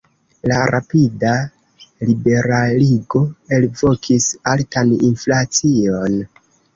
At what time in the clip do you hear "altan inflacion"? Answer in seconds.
4.53-6.17